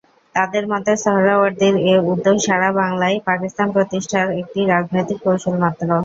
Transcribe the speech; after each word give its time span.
তাঁদের 0.35 0.63
মতে, 0.71 0.91
সোহরাওয়ার্দীর 1.03 1.75
এ 1.85 2.03
উদ্যোগ 2.11 2.37
সারা 2.45 2.69
বাংলায় 2.79 3.17
পাকিস্তান 3.27 3.67
প্রতিষ্ঠার 3.75 4.27
একটি 4.41 4.59
রাজনৈতিক 4.65 5.17
কৌশল 5.25 5.55
মাত্র। 5.63 5.87